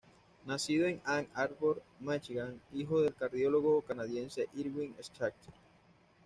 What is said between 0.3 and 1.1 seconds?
Nacido en